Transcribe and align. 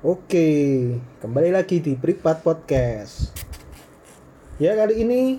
Oke, 0.00 0.96
kembali 1.20 1.52
lagi 1.52 1.76
di 1.76 1.92
Pripat 1.92 2.40
Podcast. 2.40 3.36
Ya 4.56 4.72
kali 4.72 5.04
ini 5.04 5.36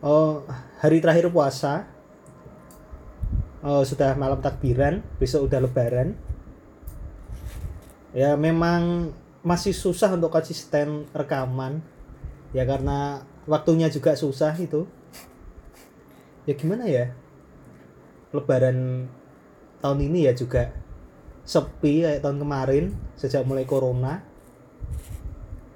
oh, 0.00 0.40
hari 0.80 1.04
terakhir 1.04 1.28
puasa. 1.28 1.84
Oh, 3.60 3.84
sudah 3.84 4.16
malam 4.16 4.40
takbiran, 4.40 5.04
besok 5.20 5.52
udah 5.52 5.68
lebaran. 5.68 6.16
Ya 8.16 8.40
memang 8.40 9.12
masih 9.44 9.76
susah 9.76 10.08
untuk 10.16 10.32
konsisten 10.32 11.04
rekaman. 11.12 11.84
Ya 12.56 12.64
karena 12.64 13.20
waktunya 13.44 13.92
juga 13.92 14.16
susah 14.16 14.56
itu. 14.56 14.88
Ya 16.48 16.56
gimana 16.56 16.88
ya? 16.88 17.12
Lebaran 18.32 19.12
tahun 19.84 20.08
ini 20.08 20.24
ya 20.24 20.32
juga 20.32 20.72
sepi 21.42 22.06
kayak 22.06 22.22
tahun 22.22 22.38
kemarin 22.38 22.84
sejak 23.18 23.42
mulai 23.42 23.66
corona. 23.66 24.22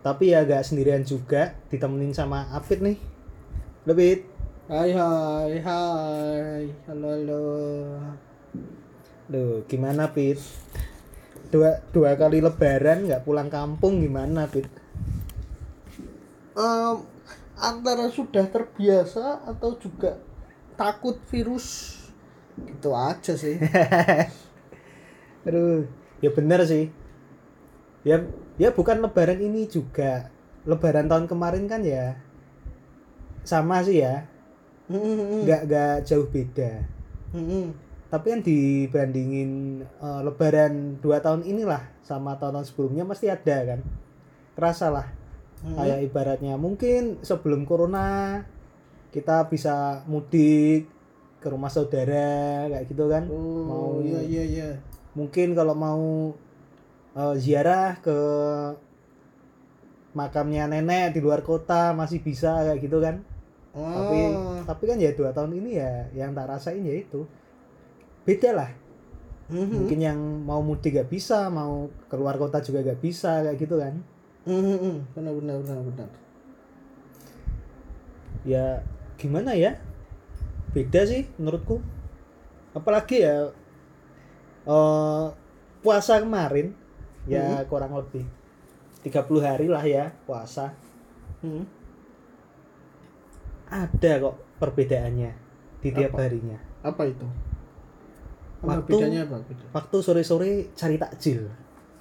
Tapi 0.07 0.31
ya 0.31 0.47
gak 0.47 0.63
sendirian 0.63 1.03
juga 1.03 1.59
ditemenin 1.67 2.15
sama 2.15 2.47
Apit 2.55 2.79
nih. 2.79 2.99
Lebih 3.87 4.37
Hai 4.67 4.91
hai 4.91 5.63
hai. 5.63 6.63
Halo 6.91 7.07
halo. 7.15 7.43
Duh, 9.31 9.63
gimana 9.71 10.11
Pit? 10.11 10.43
Dua, 11.55 11.79
dua 11.95 12.19
kali 12.19 12.43
lebaran 12.43 13.07
nggak 13.07 13.23
pulang 13.23 13.47
kampung 13.47 14.03
gimana 14.03 14.51
Pit? 14.51 14.67
Em, 16.59 16.99
antara 17.55 18.11
sudah 18.11 18.51
terbiasa 18.51 19.47
atau 19.47 19.79
juga 19.79 20.19
takut 20.75 21.15
virus? 21.31 21.99
Gitu 22.59 22.91
aja 22.91 23.39
sih 23.39 23.61
Aduh, 25.47 25.87
ya 26.19 26.31
bener 26.35 26.61
sih. 26.67 26.91
Ya, 28.03 28.23
ya 28.59 28.71
bukan 28.75 29.03
lebaran 29.03 29.39
ini 29.39 29.67
juga. 29.67 30.31
Lebaran 30.67 31.07
tahun 31.07 31.31
kemarin 31.31 31.71
kan 31.71 31.87
ya 31.87 32.19
sama 33.47 33.79
sih 33.87 34.03
ya, 34.03 34.27
nggak 35.47 35.61
nggak 35.71 35.95
jauh 36.03 36.27
beda. 36.27 36.83
Tapi 38.11 38.27
yang 38.35 38.43
dibandingin 38.43 39.51
eh, 39.87 40.21
lebaran 40.27 40.99
dua 40.99 41.23
tahun 41.23 41.47
inilah 41.47 41.87
sama 42.03 42.35
tahun-tahun 42.39 42.67
sebelumnya 42.67 43.07
pasti 43.07 43.31
ada 43.31 43.57
kan. 43.75 43.81
Kerasa 44.59 44.91
lah. 44.91 45.07
hmm. 45.63 45.79
Kayak 45.79 45.99
ibaratnya 46.11 46.55
mungkin 46.59 47.23
sebelum 47.23 47.63
corona 47.63 48.43
kita 49.15 49.47
bisa 49.47 50.03
mudik 50.11 50.91
ke 51.39 51.47
rumah 51.47 51.71
saudara 51.71 52.67
kayak 52.67 52.87
gitu 52.91 53.07
kan. 53.07 53.31
oh 53.31 53.63
Mau 53.63 53.91
iya 54.03 54.21
iya 54.27 54.43
iya 54.43 54.69
mungkin 55.17 55.57
kalau 55.57 55.73
mau 55.73 56.05
eh, 57.17 57.35
ziarah 57.41 57.97
ke 58.05 58.19
makamnya 60.13 60.69
nenek 60.69 61.17
di 61.17 61.21
luar 61.25 61.41
kota 61.41 61.97
masih 61.97 62.21
bisa 62.21 62.61
kayak 62.65 62.81
gitu 62.85 63.01
kan. 63.01 63.25
Tapi 63.77 64.21
oh 64.33 64.57
tapi 64.65 64.89
kan 64.89 64.99
ya 64.99 65.13
dua 65.13 65.37
tahun 65.37 65.57
ini 65.61 65.71
ya 65.77 66.09
yang 66.13 66.33
tak 66.33 66.49
rasain 66.49 66.85
ya 66.85 66.97
itu. 66.97 67.29
Beda 68.25 68.53
lah. 68.57 68.71
Hmm, 69.47 69.71
mungkin 69.71 70.03
yang 70.03 70.19
mau 70.43 70.59
mudik 70.59 70.99
gak 70.99 71.07
bisa 71.07 71.47
mau 71.47 71.87
keluar 72.11 72.35
kota 72.35 72.59
juga 72.59 72.83
gak 72.83 72.99
bisa 72.99 73.47
kayak 73.47 73.59
gitu 73.63 73.79
kan. 73.79 73.95
Hmm, 74.43 74.59
hmm, 74.59 74.79
hmm. 74.83 74.97
benar 75.15 75.33
benar 75.39 75.57
benar 75.63 75.81
benar. 75.87 76.11
Ya 78.43 78.65
gimana 79.21 79.55
ya? 79.55 79.79
Beda 80.75 81.07
sih 81.07 81.31
menurutku. 81.39 81.79
Apalagi 82.75 83.23
ya 83.23 83.55
eh 84.67 85.25
puasa 85.81 86.19
kemarin 86.19 86.75
ya 87.25 87.63
kurang 87.65 87.95
lebih 87.95 88.27
30 89.03 89.15
hari 89.41 89.67
lah 89.67 89.83
ya 89.83 90.11
puasa. 90.25 90.75
Hmm. 91.39 91.63
ada 93.67 94.13
kok 94.21 94.35
perbedaannya 94.57 95.31
di 95.81 95.89
tiap 95.91 96.13
Apa? 96.13 96.23
harinya. 96.23 96.59
Apa 96.83 97.03
itu? 97.05 97.27
Apa 98.57 98.79
Waktu- 98.79 98.95
bedanya 98.95 99.21
apa? 99.23 99.37
Beda. 99.43 99.65
waktu 99.73 99.97
sore-sore 100.01 100.51
cari 100.73 100.97
takjil. 100.97 101.51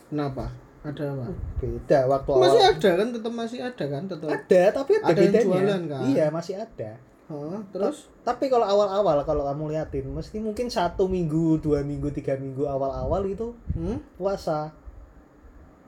Kenapa? 0.08 0.50
Ada 0.82 1.10
apa? 1.12 1.26
Beda 1.58 2.00
waktu 2.06 2.30
masih 2.32 2.62
awal. 2.62 2.72
ada 2.72 2.90
kan? 2.96 3.08
Tetap 3.12 3.34
masih 3.34 3.60
ada 3.60 3.86
kan? 3.88 4.04
Tetap 4.06 4.28
ada 4.30 4.62
tapi 4.72 4.92
ada, 4.96 5.06
Ada 5.06 5.20
yang 5.20 5.26
bedanya. 5.28 5.46
jualan, 5.48 5.82
kan? 5.88 6.04
iya 6.08 6.26
masih 6.30 6.56
ada 6.56 6.92
Oh, 7.26 7.58
terus 7.74 8.06
tapi 8.22 8.54
kalau 8.54 8.70
awal-awal 8.70 9.26
kalau 9.26 9.50
kamu 9.50 9.74
liatin 9.74 10.06
mesti 10.14 10.38
mungkin 10.38 10.70
satu 10.70 11.10
minggu 11.10 11.58
dua 11.58 11.82
minggu 11.82 12.14
tiga 12.14 12.38
minggu 12.38 12.70
awal-awal 12.70 13.26
itu 13.26 13.50
hmm? 13.74 14.14
puasa 14.14 14.70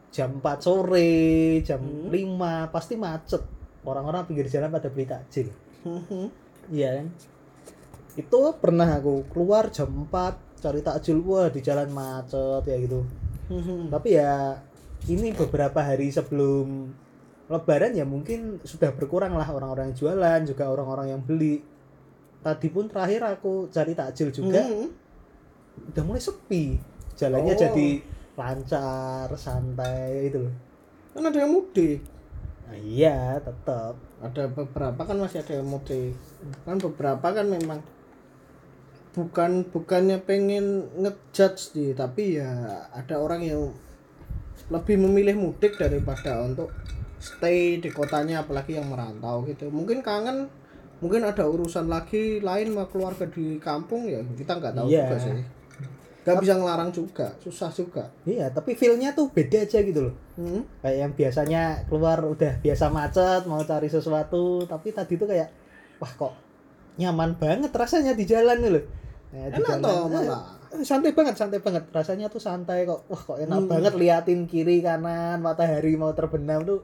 jam 0.10 0.42
4 0.42 0.66
sore 0.66 1.14
jam 1.62 1.78
Hmm. 1.78 2.10
5 2.10 2.74
pasti 2.74 2.98
macet 2.98 3.46
orang-orang 3.86 4.26
pinggir 4.26 4.50
jalan 4.50 4.74
pada 4.74 4.90
beli 4.90 5.06
takjil 5.06 5.54
Hmm, 5.86 6.02
hmm. 6.10 6.28
iya 6.74 6.98
kan 7.00 7.08
itu 8.18 8.40
pernah 8.58 8.98
aku 8.98 9.30
keluar 9.30 9.70
jam 9.70 9.94
4 10.10 10.10
cari 10.58 10.82
takjil 10.82 11.22
wah 11.22 11.54
di 11.54 11.62
jalan 11.62 11.94
macet 11.94 12.66
ya 12.66 12.82
gitu 12.82 13.06
Hmm, 13.48 13.62
hmm. 13.62 13.82
tapi 13.94 14.18
ya 14.18 14.58
ini 15.06 15.32
beberapa 15.32 15.80
hari 15.80 16.10
sebelum 16.10 16.92
lebaran 17.48 17.96
ya 17.96 18.04
mungkin 18.04 18.60
sudah 18.64 18.92
berkurang 18.92 19.32
lah 19.36 19.48
orang-orang 19.48 19.92
yang 19.92 19.98
jualan 19.98 20.40
juga 20.44 20.68
orang-orang 20.68 21.16
yang 21.16 21.22
beli. 21.24 21.64
Tadi 22.44 22.68
pun 22.72 22.92
terakhir 22.92 23.24
aku 23.24 23.72
cari 23.72 23.96
takjil 23.96 24.30
juga 24.32 24.62
Hmm. 24.64 24.92
udah 25.92 26.04
mulai 26.04 26.22
sepi. 26.22 26.76
Jalannya 27.18 27.56
Oh. 27.56 27.60
jadi 27.60 27.90
lancar 28.38 29.28
santai 29.40 30.30
loh. 30.30 30.52
Kan 31.16 31.24
ada 31.26 31.40
yang 31.40 31.56
mudik? 31.56 32.04
Nah, 32.68 32.78
iya 32.78 33.40
tetap 33.40 33.96
ada 34.20 34.44
beberapa 34.52 35.02
kan 35.02 35.18
masih 35.18 35.42
ada 35.42 35.58
yang 35.58 35.68
mudik. 35.72 36.14
Kan 36.68 36.78
beberapa 36.78 37.32
kan 37.32 37.48
memang 37.48 37.80
bukan 39.18 39.66
bukannya 39.74 40.22
pengen 40.22 40.86
ngejudge 40.94 41.74
sih 41.74 41.90
tapi 41.98 42.38
ya 42.38 42.86
ada 42.94 43.18
orang 43.18 43.42
yang 43.42 43.74
lebih 44.70 45.02
memilih 45.02 45.34
mudik 45.34 45.74
daripada 45.82 46.38
untuk 46.46 46.70
stay 47.18 47.78
di 47.78 47.90
kotanya 47.90 48.42
apalagi 48.42 48.74
yang 48.74 48.88
merantau 48.88 49.42
gitu. 49.44 49.68
Mungkin 49.68 50.02
kangen 50.02 50.48
mungkin 50.98 51.22
ada 51.22 51.44
urusan 51.44 51.86
lagi 51.86 52.40
lain 52.40 52.72
sama 52.72 52.86
keluarga 52.86 53.26
di 53.28 53.58
kampung 53.58 54.06
ya 54.06 54.18
kita 54.34 54.56
nggak 54.56 54.74
tahu 54.74 54.88
Iya. 54.88 55.04
juga 55.04 55.18
sih. 55.20 55.34
Nggak 56.24 56.38
bisa 56.42 56.54
ngelarang 56.56 56.90
juga 56.92 57.28
susah 57.38 57.70
juga. 57.70 58.04
Iya 58.24 58.50
tapi 58.50 58.74
feelnya 58.74 59.14
tuh 59.14 59.30
beda 59.30 59.62
aja 59.62 59.80
gitu 59.80 60.02
loh. 60.04 60.16
Hmm? 60.36 60.62
kayak 60.80 60.98
yang 61.00 61.12
biasanya 61.14 61.62
keluar 61.86 62.22
udah 62.22 62.60
biasa 62.60 62.90
macet 62.90 63.42
mau 63.44 63.62
cari 63.62 63.88
sesuatu 63.88 64.62
tapi 64.64 64.92
tadi 64.92 65.16
tuh 65.16 65.26
kayak 65.26 65.50
wah 65.98 66.12
kok 66.12 66.34
nyaman 66.96 67.34
banget 67.36 67.70
rasanya 67.72 68.14
di 68.14 68.22
jalan 68.24 68.58
nih 68.58 68.72
loh. 68.72 68.86
Nah, 69.28 69.46
di 69.46 69.56
enak 69.56 69.66
jalan, 69.68 69.82
toh 69.82 69.94
eh, 69.94 70.06
malah. 70.24 70.42
eh, 70.72 70.84
santai 70.84 71.12
banget 71.12 71.36
santai 71.36 71.60
banget. 71.60 71.84
Rasanya 71.90 72.26
tuh 72.28 72.38
santai 72.38 72.86
kok. 72.86 73.02
Wah 73.08 73.18
kok 73.20 73.38
enak 73.38 73.60
Hmm. 73.60 73.70
banget 73.70 73.94
liatin 73.94 74.46
kiri 74.46 74.80
kanan 74.80 75.38
matahari 75.40 75.94
mau 75.94 76.10
terbenam 76.12 76.62
tuh 76.64 76.82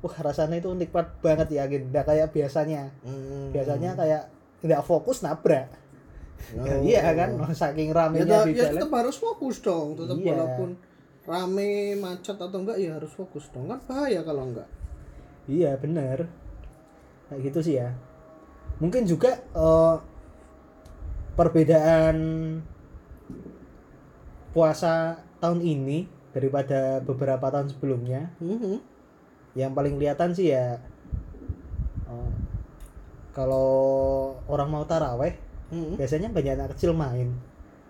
wah 0.00 0.16
rasanya 0.16 0.56
itu 0.58 0.72
nikmat 0.72 1.06
banget 1.20 1.48
yakin 1.52 1.92
nggak 1.92 2.04
kayak 2.04 2.28
biasanya. 2.32 2.88
Hmm. 3.04 3.52
biasanya 3.52 3.92
kayak 3.94 4.22
tidak 4.60 4.80
fokus 4.84 5.20
nabrak. 5.20 5.68
Oh. 6.56 6.64
Ya, 6.64 6.74
iya 6.88 7.02
kan? 7.12 7.36
Saking 7.52 7.92
ya, 7.92 7.96
ramenya 7.96 8.38
di 8.48 8.56
ya 8.56 8.64
jalan 8.68 8.80
tetap 8.80 8.92
harus 8.96 9.16
fokus 9.20 9.56
dong. 9.60 9.96
Tetap 9.96 10.16
Iya. 10.16 10.28
walaupun 10.32 10.68
rame 11.28 11.70
macet 12.00 12.36
atau 12.40 12.58
enggak 12.58 12.80
ya 12.80 12.96
harus 12.96 13.12
fokus 13.12 13.44
dong. 13.52 13.68
Kan 13.68 13.80
bahaya 13.84 14.24
kalau 14.24 14.48
enggak. 14.48 14.68
Iya 15.44 15.76
bener. 15.76 16.28
Kayak 17.28 17.40
gitu 17.52 17.60
sih 17.60 17.76
ya. 17.76 17.92
Mungkin 18.80 19.04
juga 19.04 19.36
eh, 19.36 19.96
perbedaan 21.36 22.16
puasa 24.50 25.20
tahun 25.38 25.60
ini 25.62 26.08
daripada 26.30 26.98
beberapa 27.00 27.50
tahun 27.50 27.70
sebelumnya 27.70 28.34
Mhm. 28.40 28.89
Yang 29.52 29.74
paling 29.74 29.98
kelihatan 29.98 30.30
sih 30.30 30.54
ya 30.54 30.78
eh, 32.06 32.32
kalau 33.30 33.68
orang 34.46 34.68
mau 34.68 34.84
taraweh 34.84 35.34
Mhm. 35.70 35.94
biasanya 35.96 36.28
banyak 36.30 36.54
anak 36.58 36.68
kecil 36.74 36.90
main 36.92 37.30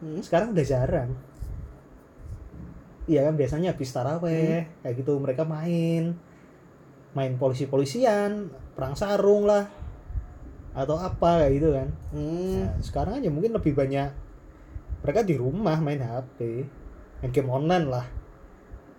Mhm. 0.00 0.20
sekarang 0.20 0.52
udah 0.52 0.64
jarang 0.64 1.10
iya 3.08 3.26
kan 3.26 3.34
biasanya 3.34 3.72
habis 3.74 3.90
taraweh 3.90 4.68
kayak 4.84 4.94
gitu 4.96 5.16
mereka 5.18 5.42
main 5.42 6.14
main 7.10 7.32
polisi-polisian 7.34 8.52
perang 8.76 8.94
sarung 8.94 9.48
lah 9.48 9.66
atau 10.70 10.94
apa 10.94 11.42
kayak 11.42 11.52
gitu 11.58 11.68
kan 11.74 11.88
Hmm. 12.14 12.54
nah, 12.62 12.70
sekarang 12.78 13.18
aja 13.18 13.26
mungkin 13.26 13.50
lebih 13.50 13.74
banyak 13.74 14.14
mereka 15.02 15.20
di 15.24 15.34
rumah 15.34 15.80
main 15.82 15.98
HP 15.98 16.38
main 17.18 17.30
game 17.34 17.50
online 17.50 17.86
lah 17.90 18.06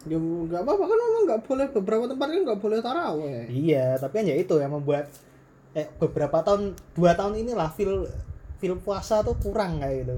ya 0.09 0.17
enggak 0.17 0.65
apa-apa 0.65 0.83
kan 0.89 0.97
memang 0.97 1.23
enggak 1.29 1.41
boleh 1.45 1.67
beberapa 1.69 2.03
tempat 2.09 2.27
kan 2.33 2.41
enggak 2.41 2.61
boleh 2.61 2.77
taraweh. 2.81 3.45
Iya 3.49 3.97
tapi 4.01 4.13
kan 4.21 4.25
ya 4.25 4.35
itu 4.37 4.55
yang 4.57 4.73
membuat 4.73 5.13
eh 5.77 5.87
beberapa 6.01 6.41
tahun 6.41 6.73
dua 6.97 7.13
tahun 7.13 7.37
inilah 7.37 7.69
feel 7.71 8.09
feel 8.57 8.75
puasa 8.81 9.21
tuh 9.21 9.37
kurang 9.37 9.79
kayak 9.81 10.05
gitu. 10.05 10.17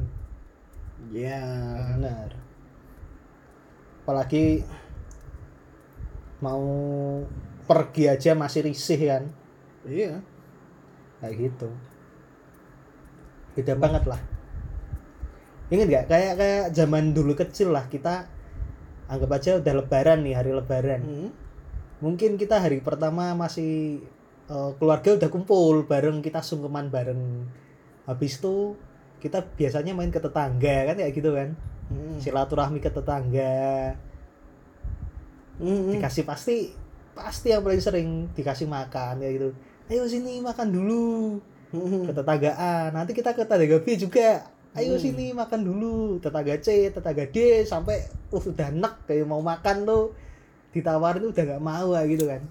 Ya 1.12 1.44
benar. 1.96 2.32
Apalagi 4.04 4.64
mau 6.44 6.64
pergi 7.64 8.12
aja 8.12 8.36
masih 8.36 8.68
risih 8.68 9.00
kan? 9.00 9.24
Iya. 9.88 10.20
Kayak 11.24 11.36
gitu. 11.40 11.70
Beda 13.56 13.74
banget 13.80 14.04
lah. 14.08 14.20
Ingat 15.72 15.88
nggak? 15.88 16.06
Kayak 16.12 16.34
kayak 16.36 16.66
zaman 16.76 17.16
dulu 17.16 17.32
kecil 17.38 17.72
lah 17.72 17.88
kita 17.88 18.28
anggap 19.08 19.30
aja 19.36 19.52
udah 19.60 19.74
lebaran 19.80 20.20
nih 20.24 20.36
hari 20.36 20.52
lebaran 20.52 21.02
Hmm. 21.04 21.30
mungkin 22.00 22.36
kita 22.36 22.60
hari 22.60 22.80
pertama 22.80 23.32
masih 23.34 24.04
eh, 24.44 24.72
keluarga 24.76 25.16
udah 25.16 25.30
kumpul 25.32 25.88
bareng 25.88 26.20
kita 26.20 26.44
sungkeman 26.44 26.88
bareng 26.88 27.48
habis 28.04 28.40
itu 28.40 28.76
kita 29.24 29.40
biasanya 29.56 29.96
main 29.96 30.12
ke 30.12 30.20
tetangga 30.20 30.92
kan 30.92 30.96
kayak 31.00 31.14
gitu 31.16 31.32
kan 31.32 31.56
Hmm. 31.88 32.20
silaturahmi 32.20 32.80
ke 32.80 32.92
tetangga 32.92 33.96
Hmm. 35.60 35.94
dikasih 35.94 36.26
pasti 36.26 36.74
pasti 37.14 37.54
yang 37.54 37.62
paling 37.62 37.80
sering 37.80 38.10
dikasih 38.34 38.66
makan 38.66 39.22
kayak 39.22 39.34
gitu 39.38 39.50
ayo 39.88 40.04
sini 40.08 40.42
makan 40.42 40.74
dulu 40.74 41.38
Hmm. 41.74 42.06
ke 42.06 42.12
tetanggaan 42.12 42.94
nanti 42.94 43.12
kita 43.14 43.34
ke 43.34 43.46
tetangga 43.46 43.78
B 43.82 43.88
juga 43.96 44.46
ayo 44.74 44.94
Hmm. 44.94 45.04
sini 45.04 45.26
makan 45.32 45.62
dulu 45.62 45.94
tetangga 46.18 46.58
C 46.58 46.68
tetangga 46.90 47.26
D 47.26 47.38
sampai 47.64 48.02
uh 48.28 48.42
udah 48.44 48.68
enak 48.72 48.94
kayak 49.04 49.24
mau 49.24 49.40
makan 49.40 49.84
tuh 49.84 50.10
ditawarin 50.70 51.26
udah 51.26 51.44
nggak 51.44 51.62
mau 51.64 51.94
kayak 51.94 52.10
gitu 52.10 52.26
kan 52.26 52.42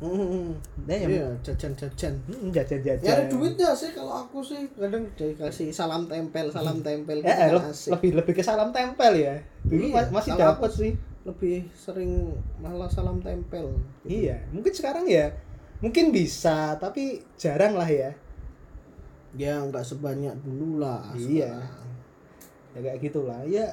Hmm. 0.00 0.56
nah, 0.88 0.96
yang 0.96 1.12
Iya, 1.12 1.28
jajan-jajan. 1.44 2.16
Hmm, 2.24 2.48
jajan-jajan 2.48 3.04
Nyari 3.04 3.24
duitnya 3.28 3.68
sih 3.70 3.92
kalau 3.92 4.24
aku 4.24 4.40
sih 4.40 4.64
kadang 4.72 5.04
dikasih 5.12 5.68
salam 5.70 6.08
tempel, 6.08 6.48
salam 6.48 6.80
tempel 6.80 7.20
Eh, 7.20 7.28
gitu 7.28 7.36
eh, 7.36 7.52
le- 7.52 7.64
asik. 7.68 7.90
lebih 7.92 8.10
lebih 8.16 8.32
ke 8.32 8.40
salam 8.40 8.72
tempel 8.72 9.12
ya 9.14 9.36
dulu 9.62 9.84
Iya, 9.84 10.00
ma- 10.00 10.12
masih 10.16 10.32
dapat 10.34 10.70
sih 10.72 10.92
lebih 11.20 11.68
sering 11.70 12.32
malah 12.56 12.88
salam 12.88 13.20
tempel. 13.20 13.76
gitu. 14.00 14.16
iya 14.24 14.40
mungkin 14.48 14.72
sekarang 14.72 15.04
ya 15.04 15.36
mungkin 15.78 16.08
bisa 16.10 16.74
tapi 16.74 17.20
jarang 17.36 17.76
lah 17.76 17.84
ya 17.84 18.16
Ya 19.32 19.58
nggak 19.60 19.82
sebanyak 19.82 20.34
dulu 20.42 20.78
lah. 20.78 21.02
Iya. 21.14 21.54
sekarang. 21.54 21.88
ya 22.70 22.78
kayak 22.80 22.98
gitulah 23.02 23.40
ya 23.44 23.66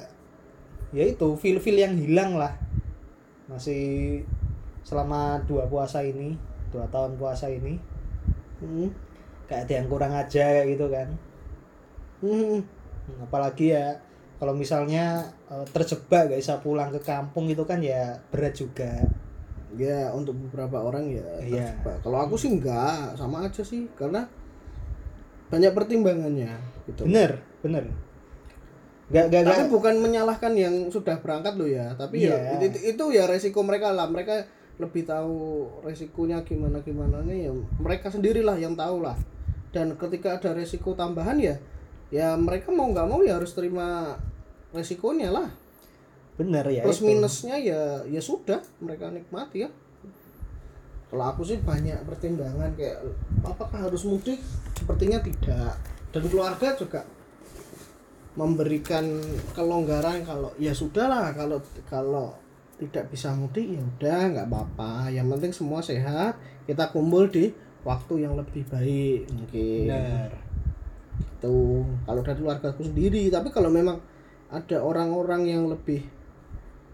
ya 0.90 1.04
itu 1.06 1.28
feel 1.38 1.62
feel 1.62 1.78
yang 1.78 1.94
hilang 1.94 2.34
lah 2.34 2.50
masih 3.46 4.20
selama 4.82 5.38
dua 5.46 5.70
puasa 5.70 6.02
ini 6.02 6.34
dua 6.68 6.82
tahun 6.88 7.14
puasa 7.14 7.46
ini 7.46 7.78
Hmm. 8.58 8.90
kayak 9.46 9.70
ada 9.70 9.74
yang 9.78 9.86
kurang 9.86 10.10
aja 10.10 10.42
kayak 10.50 10.74
gitu 10.74 10.90
kan 10.90 11.08
Hmm. 12.18 12.58
Hmm, 13.06 13.22
apalagi 13.22 13.70
ya 13.70 13.94
kalau 14.36 14.50
misalnya 14.50 15.22
eh, 15.46 15.62
terjebak 15.70 16.26
gak 16.28 16.40
bisa 16.42 16.58
pulang 16.58 16.90
ke 16.90 16.98
kampung 16.98 17.46
itu 17.46 17.62
kan 17.62 17.78
ya 17.78 18.18
berat 18.28 18.50
juga 18.52 18.98
Ya 19.70 20.10
untuk 20.10 20.32
beberapa 20.34 20.80
orang 20.80 21.06
ya. 21.06 21.22
Iya. 21.38 21.70
terjebak. 21.70 21.96
Kalau 22.02 22.18
aku 22.18 22.34
sih 22.34 22.50
enggak, 22.50 23.12
sama 23.14 23.46
aja 23.46 23.60
sih 23.62 23.84
karena 23.94 24.26
banyak 25.48 25.72
pertimbangannya 25.72 26.52
gitu. 26.86 27.04
bener 27.08 27.40
bener 27.64 27.84
gak 29.08 29.32
gak, 29.32 29.40
Tapi 29.48 29.62
gak 29.64 29.72
bukan 29.72 29.94
menyalahkan 30.04 30.52
yang 30.52 30.74
sudah 30.92 31.16
berangkat 31.24 31.56
loh 31.56 31.64
ya, 31.64 31.96
tapi 31.96 32.28
Iya. 32.28 32.60
ya 32.60 32.60
itu, 32.60 32.78
itu 32.92 33.04
ya 33.16 33.24
resiko 33.24 33.64
mereka 33.64 33.88
lah. 33.88 34.04
Mereka 34.04 34.44
lebih 34.76 35.08
tahu 35.08 35.64
resikonya 35.80 36.44
gimana 36.44 36.78
gimana 36.84 37.24
nih 37.24 37.48
ya 37.48 37.52
mereka 37.80 38.12
sendirilah 38.12 38.60
yang 38.60 38.76
tahu 38.76 39.00
lah. 39.00 39.16
Dan 39.72 39.96
ketika 39.96 40.36
ada 40.36 40.52
resiko 40.52 40.92
tambahan 40.92 41.40
ya 41.40 41.56
ya 42.12 42.36
mereka 42.36 42.68
mau 42.68 42.88
nggak 42.92 43.08
mau 43.08 43.24
ya 43.24 43.40
harus 43.40 43.56
terima 43.56 44.16
resikonya 44.72 45.32
lah. 45.32 45.48
bener 46.38 46.62
ya 46.70 46.86
Plus 46.86 47.02
itu. 47.02 47.08
minusnya 47.10 47.56
ya 47.58 48.04
ya 48.06 48.20
sudah 48.22 48.60
mereka 48.78 49.08
nikmati 49.10 49.64
ya. 49.64 49.68
Kalau 51.08 51.24
aku 51.24 51.40
sih 51.44 51.58
banyak 51.60 52.04
pertimbangan 52.04 52.72
kayak 52.76 53.00
apakah 53.40 53.88
harus 53.88 54.04
mudik? 54.04 54.36
Sepertinya 54.76 55.18
tidak. 55.24 55.74
Dan 56.12 56.24
keluarga 56.28 56.76
juga 56.76 57.00
memberikan 58.36 59.08
kelonggaran 59.56 60.22
kalau 60.22 60.54
ya 60.60 60.70
sudahlah 60.70 61.34
kalau 61.34 61.58
kalau 61.90 62.36
tidak 62.78 63.10
bisa 63.10 63.34
mudik 63.34 63.66
ya 63.66 63.80
udah 63.80 64.20
nggak 64.36 64.46
apa-apa. 64.52 65.08
Yang 65.08 65.26
penting 65.36 65.52
semua 65.56 65.80
sehat. 65.80 66.36
Kita 66.68 66.92
kumpul 66.92 67.32
di 67.32 67.48
waktu 67.88 68.14
yang 68.26 68.34
lebih 68.34 68.66
baik 68.66 69.30
mungkin 69.30 69.86
bener 69.88 70.30
itu 71.38 71.86
kalau 72.02 72.20
dari 72.26 72.38
keluarga 72.42 72.66
aku 72.74 72.82
sendiri 72.82 73.30
tapi 73.30 73.48
kalau 73.54 73.70
memang 73.70 74.02
ada 74.50 74.82
orang-orang 74.82 75.46
yang 75.46 75.70
lebih 75.70 76.02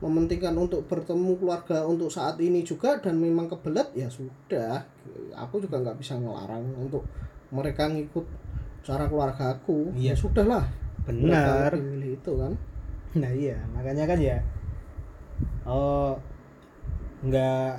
mementingkan 0.05 0.53
untuk 0.55 0.85
bertemu 0.85 1.33
keluarga 1.35 1.83
untuk 1.83 2.12
saat 2.12 2.37
ini 2.39 2.61
juga 2.61 3.01
dan 3.01 3.17
memang 3.17 3.49
kebelet 3.49 3.89
ya 3.93 4.06
sudah 4.06 4.85
aku 5.33 5.59
juga 5.59 5.81
nggak 5.81 5.97
bisa 5.97 6.15
ngelarang 6.15 6.61
untuk 6.77 7.09
mereka 7.49 7.89
ngikut 7.89 8.27
cara 8.85 9.09
keluarga 9.09 9.56
aku 9.56 9.97
Iya. 9.97 10.12
ya 10.12 10.15
sudahlah 10.15 10.65
lebih 11.73 11.97
milih 11.97 12.12
itu 12.15 12.33
kan 12.37 12.53
Nah 13.15 13.31
iya, 13.31 13.55
makanya 13.71 14.05
kan 14.05 14.19
ya 14.19 14.43
oh 15.65 16.19
nggak 17.23 17.71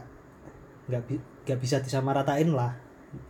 nggak 0.87 1.03
bi- 1.05 1.25
nggak 1.45 1.59
bisa 1.59 1.77
disamaratain 1.77 2.49
lah. 2.49 2.73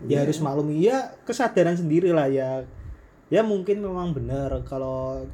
Ya 0.05 0.21
Iya. 0.21 0.29
harus 0.29 0.39
maklumi 0.39 0.81
ya 0.81 1.13
kesadaran 1.25 1.75
sendiri 1.75 2.09
lah 2.09 2.29
ya. 2.29 2.63
Ya 3.27 3.41
mungkin 3.41 3.81
memang 3.81 4.13
benar 4.13 4.53
kalau 4.63 5.25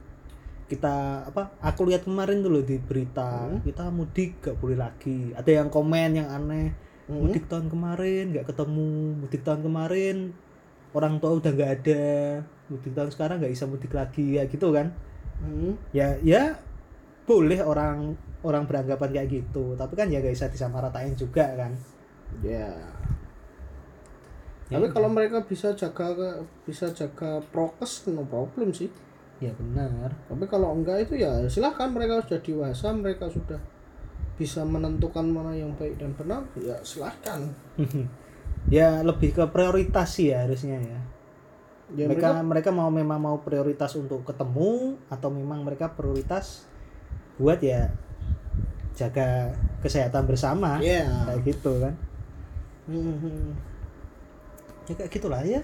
kita 0.71 1.27
apa 1.27 1.51
aku 1.59 1.91
lihat 1.91 2.07
kemarin 2.07 2.39
dulu 2.39 2.63
di 2.63 2.79
berita 2.79 3.51
Hmm. 3.51 3.59
kita 3.59 3.91
mudik 3.91 4.39
gak 4.39 4.55
boleh 4.55 4.79
lagi 4.79 5.35
ada 5.35 5.51
yang 5.51 5.67
komen 5.67 6.15
yang 6.15 6.31
aneh 6.31 6.71
Hmm. 7.11 7.27
mudik 7.27 7.51
tahun 7.51 7.67
kemarin 7.67 8.31
nggak 8.31 8.47
ketemu 8.47 8.87
mudik 9.19 9.43
tahun 9.43 9.61
kemarin 9.61 10.31
orang 10.95 11.19
tua 11.19 11.35
udah 11.35 11.51
nggak 11.51 11.71
ada 11.83 12.03
mudik 12.71 12.95
tahun 12.95 13.09
sekarang 13.11 13.43
nggak 13.43 13.51
bisa 13.51 13.67
mudik 13.67 13.91
lagi 13.91 14.39
ya 14.39 14.47
gitu 14.47 14.71
kan 14.71 14.87
Hmm. 15.43 15.75
ya 15.91 16.15
ya 16.23 16.55
boleh 17.27 17.59
orang 17.59 18.15
orang 18.41 18.63
beranggapan 18.63 19.09
kayak 19.11 19.29
gitu 19.29 19.75
tapi 19.75 19.93
kan 19.93 20.07
ya 20.07 20.17
gak 20.17 20.33
bisa 20.33 20.47
disamaratain 20.47 21.13
juga 21.13 21.45
kan 21.53 21.71
ya 22.41 22.71
Ya 24.71 24.79
tapi 24.79 24.87
kalau 24.95 25.11
mereka 25.11 25.43
bisa 25.43 25.75
jaga 25.75 26.15
bisa 26.63 26.87
jaga 26.95 27.43
prokes 27.51 28.07
no 28.07 28.23
problem 28.23 28.71
sih 28.71 28.87
ya 29.41 29.49
benar 29.57 30.13
Tapi 30.29 30.45
kalau 30.45 30.77
enggak 30.77 31.01
itu 31.03 31.17
ya 31.17 31.41
silahkan 31.49 31.89
mereka 31.89 32.21
sudah 32.21 32.39
dewasa, 32.39 32.93
mereka 32.93 33.25
sudah 33.25 33.57
bisa 34.37 34.61
menentukan 34.61 35.25
mana 35.25 35.51
yang 35.51 35.73
baik 35.75 35.97
dan 35.97 36.13
benar, 36.13 36.41
ya 36.55 36.77
silahkan. 36.81 37.41
ya 38.69 39.01
lebih 39.01 39.33
ke 39.33 39.43
prioritas 39.49 40.13
sih 40.13 40.29
ya 40.29 40.45
harusnya 40.45 40.77
ya 40.77 40.99
Ya 41.91 42.07
mereka 42.07 42.39
mereka, 42.39 42.47
mereka 42.47 42.69
mau 42.71 42.87
memang 42.87 43.19
mau 43.19 43.37
prioritas 43.41 43.91
untuk 43.99 44.23
ketemu 44.23 44.95
atau 45.11 45.27
memang 45.27 45.65
mereka 45.65 45.91
prioritas 45.91 46.63
buat 47.35 47.59
ya 47.59 47.91
jaga 48.93 49.51
kesehatan 49.81 50.23
bersama 50.23 50.77
ya. 50.79 51.03
kayak 51.27 51.41
gitu 51.43 51.81
kan 51.81 51.93
Mhm. 52.87 53.51
ya 54.87 54.93
kayak 54.95 55.11
gitulah 55.11 55.41
ya 55.43 55.59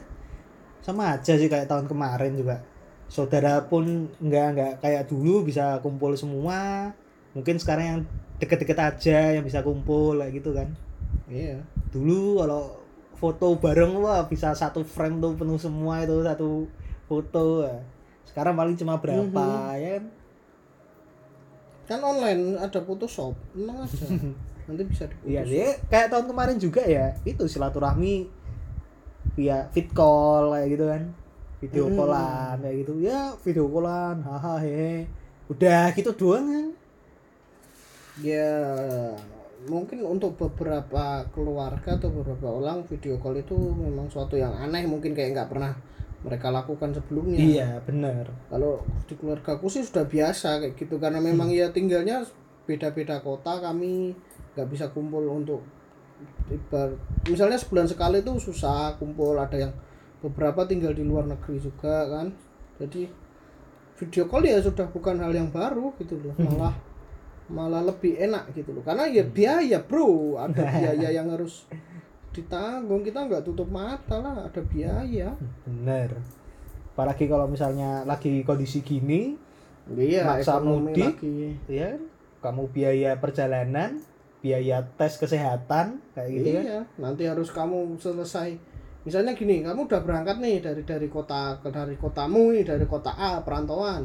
sama 0.81 1.15
aja 1.15 1.33
sih 1.35 1.47
kayak 1.47 1.67
tahun 1.67 1.87
kemarin 1.87 2.35
juga 2.35 2.59
saudara 3.07 3.63
pun 3.63 3.83
nggak 4.17 4.47
nggak 4.53 4.73
kayak 4.79 5.07
dulu 5.07 5.41
bisa 5.41 5.79
kumpul 5.79 6.11
semua 6.13 6.91
mungkin 7.31 7.55
sekarang 7.55 7.85
yang 7.85 7.99
deket-deket 8.37 8.77
aja 8.77 9.19
yang 9.33 9.43
bisa 9.43 9.61
kumpul 9.61 10.17
kayak 10.17 10.33
gitu 10.33 10.51
kan 10.51 10.69
Iya. 11.27 11.59
dulu 11.89 12.39
kalau 12.39 12.63
foto 13.13 13.55
bareng 13.55 13.97
wah 13.97 14.23
bisa 14.23 14.51
satu 14.51 14.83
frame 14.83 15.17
tuh 15.17 15.33
penuh 15.33 15.57
semua 15.57 15.99
itu 15.99 16.21
satu 16.21 16.67
foto 17.03 17.63
ya. 17.63 17.79
sekarang 18.23 18.53
paling 18.53 18.75
cuma 18.75 18.95
berapa 18.97 19.47
ya 19.75 19.97
kan 19.97 20.05
Kan 21.87 22.03
online 22.03 22.59
ada 22.59 22.83
Photoshop, 22.83 23.31
tenang 23.55 23.79
aja. 23.79 23.95
Nanti 24.67 24.83
bisa 24.83 25.07
Iya 25.23 25.39
diputus. 25.39 25.47
dia 25.47 25.67
kayak 25.87 26.07
tahun 26.11 26.25
kemarin 26.27 26.57
juga 26.59 26.83
ya 26.83 27.15
itu 27.23 27.47
silaturahmi 27.47 28.27
via 29.33 29.71
fit 29.71 29.87
call 29.91 30.51
kayak 30.51 30.67
gitu 30.67 30.83
kan 30.83 31.03
video 31.57 31.89
Hmm. 31.89 31.97
callan 31.97 32.55
kayak 32.61 32.75
gitu. 32.85 32.93
Ya 33.01 33.33
video 33.41 33.65
callan 33.69 34.17
hahaha 34.21 34.61
he 34.61 35.05
udah 35.47 35.89
gitu 35.95 36.11
doang 36.13 36.45
kan? 36.49 36.67
Ya 38.21 38.53
mungkin 39.67 40.05
untuk 40.05 40.37
beberapa 40.37 41.25
keluarga 41.33 41.97
atau 41.97 42.13
beberapa 42.13 42.45
orang 42.49 42.85
video 42.85 43.17
call 43.17 43.41
itu 43.41 43.57
memang 43.57 44.05
suatu 44.07 44.37
yang 44.37 44.53
aneh 44.53 44.85
mungkin 44.85 45.17
kayak 45.17 45.33
nggak 45.33 45.49
pernah 45.49 45.73
mereka 46.21 46.49
lakukan 46.53 46.93
sebelumnya. 46.93 47.37
iya 47.41 47.69
bener 47.81 48.29
kalau 48.53 48.81
di 49.09 49.13
keluarga 49.17 49.57
aku 49.57 49.69
sih 49.69 49.81
sudah 49.81 50.05
biasa 50.05 50.61
kayak 50.61 50.77
gitu 50.77 51.01
karena 51.01 51.17
memang 51.21 51.49
ya 51.49 51.73
tinggalnya 51.73 52.21
beda-beda 52.69 53.17
kota 53.21 53.57
kami 53.61 54.13
nggak 54.53 54.67
bisa 54.69 54.89
kumpul 54.93 55.25
untuk 55.25 55.61
misalnya 57.29 57.57
sebulan 57.57 57.87
sekali 57.89 58.21
itu 58.21 58.33
susah 58.41 58.97
kumpul 58.97 59.37
ada 59.37 59.57
yang 59.57 59.73
beberapa 60.23 60.65
tinggal 60.65 60.93
di 60.93 61.03
luar 61.05 61.25
negeri 61.29 61.57
juga 61.61 62.07
kan. 62.09 62.27
Jadi 62.77 63.09
video 63.97 64.23
call 64.29 64.45
ya 64.45 64.61
sudah 64.61 64.85
bukan 64.89 65.17
hal 65.21 65.33
yang 65.33 65.49
baru 65.49 65.93
gitu 65.97 66.17
loh. 66.21 66.33
Malah 66.37 66.75
malah 67.47 67.81
lebih 67.85 68.17
enak 68.19 68.53
gitu 68.53 68.75
loh. 68.75 68.83
Karena 68.85 69.09
ya 69.09 69.23
biaya 69.25 69.79
bro. 69.81 70.37
Ada 70.37 70.61
biaya 70.77 71.09
yang 71.11 71.27
harus 71.33 71.65
ditanggung. 72.33 73.01
Kita 73.01 73.25
nggak 73.25 73.45
tutup 73.45 73.69
mata 73.69 74.21
lah. 74.21 74.45
Ada 74.45 74.61
biaya. 74.65 75.33
Bener. 75.65 76.17
Apalagi 76.97 77.29
kalau 77.29 77.45
misalnya 77.45 78.01
lagi 78.09 78.41
kondisi 78.41 78.81
gini 78.81 79.37
iya 79.95 80.27
Maksa 80.27 80.59
mudik. 80.59 81.15
lagi. 81.15 81.55
ya 81.69 81.95
kan? 81.95 82.01
kamu 82.37 82.63
biaya 82.69 83.11
perjalanan 83.17 84.01
biaya 84.43 84.85
tes 84.99 85.15
kesehatan 85.17 86.03
kayak 86.13 86.29
gitu 86.35 86.49
kan? 86.53 86.63
Iya 86.63 86.79
nanti 86.99 87.23
harus 87.25 87.49
kamu 87.49 87.95
selesai 87.97 88.59
misalnya 89.07 89.31
gini 89.31 89.63
kamu 89.63 89.87
udah 89.87 90.03
berangkat 90.03 90.43
nih 90.43 90.59
dari 90.59 90.83
dari 90.83 91.07
kota 91.07 91.55
dari 91.63 91.95
kotamu 91.95 92.51
nih 92.51 92.67
dari 92.67 92.83
kota 92.83 93.15
A 93.15 93.39
perantauan. 93.39 94.03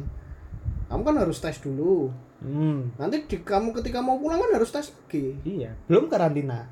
Kamu 0.86 1.02
kan 1.02 1.16
harus 1.18 1.42
tes 1.42 1.58
dulu. 1.58 2.06
Hmm, 2.38 2.94
nanti 2.94 3.26
di 3.26 3.42
kamu 3.42 3.74
ketika 3.82 3.98
mau 3.98 4.22
pulang 4.22 4.38
kan 4.38 4.54
harus 4.54 4.70
tes 4.70 4.94
lagi. 4.94 5.34
Iya 5.42 5.74
belum 5.90 6.06
karantina. 6.06 6.70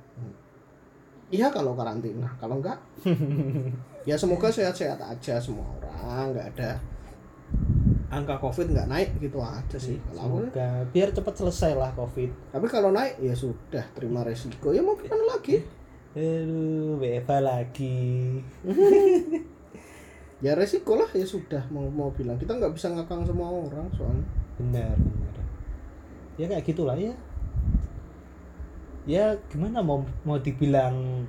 Iya 1.35 1.51
kalau 1.51 1.75
karantina 1.75 2.31
kalau 2.39 2.63
enggak 2.63 2.79
ya 4.09 4.15
semoga 4.15 4.55
sehat-sehat 4.55 5.03
aja 5.03 5.43
semua 5.43 5.67
orang 5.83 6.35
nggak 6.35 6.47
ada 6.55 6.71
angka 8.11 8.35
covid 8.43 8.71
nggak 8.71 8.87
naik 8.87 9.11
gitu 9.19 9.43
aja 9.43 9.79
sih. 9.79 9.99
Kalau 10.07 10.23
aku 10.23 10.55
semoga 10.55 10.87
biar 10.95 11.11
cepat 11.11 11.35
selesai 11.35 11.75
lah 11.75 11.91
covid. 11.99 12.31
Tapi 12.55 12.67
kalau 12.71 12.95
naik 12.95 13.19
ya 13.19 13.35
sudah 13.35 13.83
terima 13.99 14.23
resiko. 14.23 14.71
Ya 14.71 14.87
mau 14.87 14.95
gimana 14.95 15.35
lagi 15.35 15.80
Aduh, 16.11 16.99
WFH 16.99 17.31
lagi. 17.39 17.99
Ya 20.41 20.57
resiko 20.57 20.97
lah 20.97 21.05
ya 21.13 21.29
sudah 21.29 21.69
mau 21.69 21.85
mau 21.93 22.09
bilang. 22.17 22.41
Kita 22.41 22.57
nggak 22.57 22.73
bisa 22.73 22.89
ngakang 22.89 23.29
semua 23.29 23.53
orang 23.53 23.85
soalnya. 23.93 24.25
Benar 24.57 24.97
benar. 24.97 25.35
Ya 26.41 26.49
kayak 26.49 26.65
gitulah 26.65 26.97
ya. 26.97 27.13
Ya 29.05 29.37
gimana 29.53 29.85
mau 29.85 30.01
mau 30.25 30.41
dibilang 30.41 31.29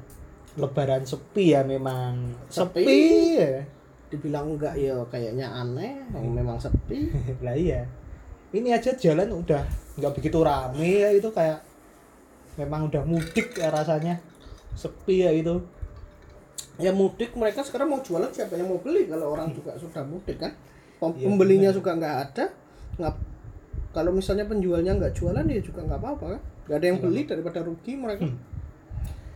lebaran 0.55 1.03
sepi 1.03 1.51
ya 1.51 1.59
memang. 1.67 2.31
Sepi. 2.47 2.87
sepi, 2.87 2.99
ya. 3.35 3.59
Dibilang 4.07 4.55
enggak 4.55 4.79
ya 4.79 4.95
kayaknya 5.11 5.59
aneh 5.59 6.07
yang 6.15 6.31
memang 6.31 6.55
sepi. 6.55 7.11
Lah 7.43 7.59
iya. 7.59 7.83
Ini 8.55 8.79
aja 8.79 8.95
jalan 8.95 9.27
udah 9.27 9.59
nggak 9.99 10.13
begitu 10.15 10.39
rame 10.39 11.03
ya 11.03 11.11
itu 11.11 11.27
kayak 11.35 11.59
memang 12.55 12.87
udah 12.87 13.03
mudik 13.03 13.59
ya 13.59 13.67
rasanya 13.71 14.30
sepi 14.75 15.27
ya 15.27 15.31
itu 15.35 15.59
ya 16.79 16.89
mudik 16.95 17.35
mereka 17.37 17.61
sekarang 17.61 17.93
mau 17.93 18.01
jualan 18.01 18.31
siapa 18.33 18.57
yang 18.57 18.71
mau 18.71 18.79
beli? 18.81 19.05
Kalau 19.05 19.35
orang 19.35 19.53
juga 19.53 19.75
sudah 19.77 20.01
mudik 20.07 20.41
kan. 20.41 20.51
Iya, 21.01 21.25
pembelinya 21.25 21.69
benar. 21.73 21.77
juga 21.81 21.91
nggak 21.97 22.15
ada 22.29 22.45
nggak 23.01 23.13
kalau 23.91 24.11
misalnya 24.13 24.45
penjualnya 24.45 24.93
nggak 24.95 25.13
jualan 25.17 25.45
ya 25.45 25.59
juga 25.61 25.81
nggak 25.85 25.99
apa-apa 25.99 26.25
kan. 26.37 26.41
Nggak 26.69 26.77
ada 26.77 26.87
yang 26.87 26.99
beli 27.01 27.21
daripada 27.27 27.59
rugi 27.65 27.93
mereka. 27.97 28.25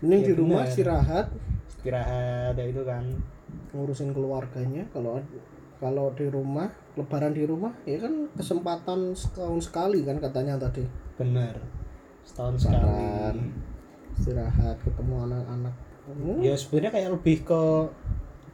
Mending 0.02 0.22
Iya, 0.22 0.28
di 0.30 0.34
rumah 0.38 0.62
benar. 0.64 0.72
istirahat. 0.72 1.26
Istirahat 1.70 2.54
ya 2.56 2.66
itu 2.70 2.82
kan. 2.86 3.04
Ngurusin 3.74 4.10
keluarganya. 4.16 4.84
Kalau 4.94 5.20
kalau 5.76 6.08
di 6.16 6.28
rumah 6.32 6.72
lebaran 6.96 7.36
di 7.36 7.44
rumah 7.44 7.76
ya 7.84 8.00
kan 8.00 8.32
kesempatan 8.32 9.12
setahun 9.12 9.68
sekali 9.68 10.08
kan 10.08 10.18
katanya 10.24 10.56
tadi. 10.56 10.88
Bener 11.20 11.60
setahun 12.26 12.58
Lebaran, 12.58 13.36
sekali 13.38 13.75
istirahat 14.16 14.80
ketemu 14.82 15.16
anak-anak. 15.30 15.76
Hmm, 16.06 16.38
ya 16.40 16.54
sebenarnya 16.54 16.92
kayak 16.94 17.12
lebih 17.18 17.38
ke 17.44 17.62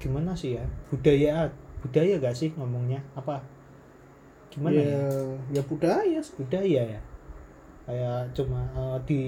gimana 0.02 0.32
sih 0.34 0.58
ya? 0.58 0.66
Budaya 0.90 1.52
budaya 1.84 2.14
gak 2.18 2.36
sih 2.36 2.50
ngomongnya? 2.58 3.04
Apa? 3.14 3.44
Gimana 4.52 4.80
ya, 4.80 4.84
ya, 4.84 5.60
ya 5.60 5.62
budaya 5.64 6.20
budaya 6.36 6.82
ya? 6.98 7.02
Kayak 7.86 8.20
cuma 8.38 8.62
eh, 8.74 8.98
di 9.06 9.22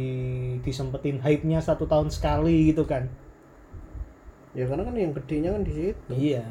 disempetin 0.63 1.20
hype-nya 1.20 1.60
satu 1.60 1.84
tahun 1.86 2.10
sekali 2.10 2.72
gitu 2.72 2.88
kan? 2.88 3.06
Ya 4.54 4.70
karena 4.70 4.86
kan 4.86 4.96
yang 4.96 5.13
gedenya 5.13 5.50
kan 5.54 5.63
di 5.66 5.74
situ. 5.74 6.12
Iya. 6.13 6.46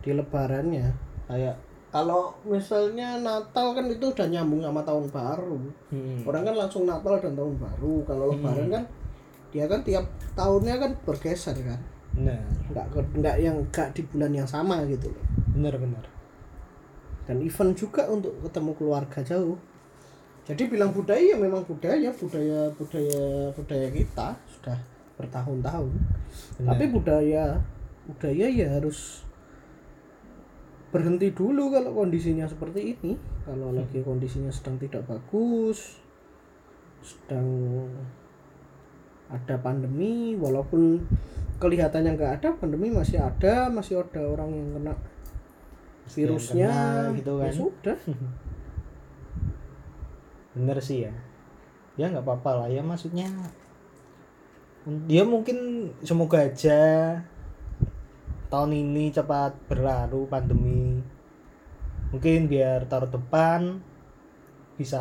Di 0.00 0.10
lebarannya 0.16 0.96
kayak 1.28 1.56
kalau 1.90 2.30
misalnya 2.46 3.18
Natal 3.18 3.74
kan 3.74 3.86
itu 3.90 4.06
udah 4.14 4.26
nyambung 4.30 4.62
sama 4.62 4.80
tahun 4.86 5.06
baru. 5.10 5.58
Hmm. 5.90 6.22
orang 6.22 6.42
kan 6.46 6.54
langsung 6.54 6.86
Natal 6.86 7.18
dan 7.18 7.34
tahun 7.34 7.54
baru. 7.58 7.94
Kalau 8.06 8.24
lebaran 8.30 8.68
kan 8.70 8.84
dia 9.50 9.66
kan 9.66 9.82
tiap 9.82 10.06
tahunnya 10.38 10.74
kan 10.78 10.90
bergeser 11.02 11.58
kan. 11.60 11.80
Bener 12.14 12.42
nggak 12.70 12.86
nggak 12.94 13.36
yang 13.42 13.56
nggak 13.70 13.88
di 13.94 14.02
bulan 14.06 14.30
yang 14.30 14.46
sama 14.46 14.86
gitu 14.86 15.10
loh. 15.10 15.26
Bener 15.54 15.74
bener 15.74 16.20
dan 17.30 17.46
event 17.46 17.78
juga 17.78 18.10
untuk 18.10 18.34
ketemu 18.42 18.74
keluarga 18.74 19.22
jauh. 19.22 19.54
Jadi 20.50 20.66
bilang 20.66 20.90
budaya 20.90 21.22
ya 21.22 21.38
memang 21.38 21.62
budaya 21.62 22.10
budaya 22.10 22.66
budaya 22.74 23.54
budaya 23.54 23.88
kita 23.94 24.28
sudah 24.50 24.78
bertahun-tahun. 25.14 25.94
Benar. 26.58 26.74
tapi 26.74 26.84
budaya 26.90 27.62
budaya 28.10 28.46
ya 28.50 28.66
harus 28.74 29.22
berhenti 30.90 31.30
dulu 31.30 31.70
kalau 31.70 31.94
kondisinya 31.94 32.46
seperti 32.46 32.98
ini. 32.98 33.14
Kalau 33.46 33.74
lagi 33.74 34.02
kondisinya 34.02 34.50
sedang 34.50 34.78
tidak 34.78 35.06
bagus 35.06 35.98
sedang 37.00 37.48
ada 39.30 39.56
pandemi 39.62 40.34
walaupun 40.36 41.00
kelihatannya 41.60 42.16
nggak 42.16 42.32
ada 42.40 42.48
pandemi 42.56 42.90
masih 42.90 43.20
ada 43.20 43.68
masih 43.70 44.00
ada 44.00 44.20
orang 44.24 44.50
yang 44.52 44.68
kena 44.80 44.94
virusnya 46.10 46.72
kena 46.72 47.16
gitu 47.16 47.32
ya 47.38 47.44
kan. 47.46 47.54
sudah. 47.54 47.98
Bener 50.56 50.78
sih 50.82 51.06
ya. 51.06 51.12
Ya 51.94 52.10
nggak 52.10 52.26
apa-apa 52.26 52.64
lah 52.64 52.68
ya 52.68 52.82
maksudnya. 52.82 53.28
Dia 55.06 55.22
mungkin 55.22 55.90
semoga 56.02 56.40
aja 56.40 56.80
tahun 58.50 58.70
ini 58.74 59.14
cepat 59.14 59.54
berlalu 59.70 60.26
pandemi. 60.26 60.98
Mungkin 62.10 62.50
biar 62.50 62.90
tahun 62.90 63.08
depan 63.14 63.60
bisa 64.74 65.00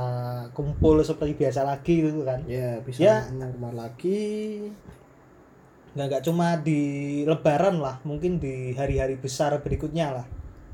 kumpul 0.54 1.02
seperti 1.02 1.34
biasa 1.34 1.66
lagi 1.66 2.06
gitu 2.06 2.22
kan. 2.22 2.46
Ya 2.46 2.78
bisa 2.86 3.00
Ya. 3.02 3.18
normal 3.34 3.90
lagi. 3.90 4.70
Nggak 5.98 6.06
nggak 6.06 6.24
cuma 6.30 6.48
di 6.62 6.82
lebaran 7.26 7.82
lah 7.82 7.98
mungkin 8.06 8.38
di 8.38 8.78
hari-hari 8.78 9.18
besar 9.18 9.58
berikutnya 9.66 10.14
lah. 10.14 10.26